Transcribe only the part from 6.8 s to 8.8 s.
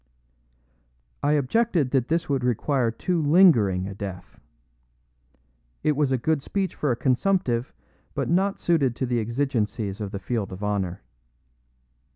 a consumptive, but not